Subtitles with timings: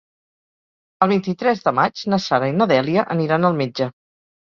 [1.07, 3.95] El vint-i-tres de maig na Sara i na Dèlia aniran al metge.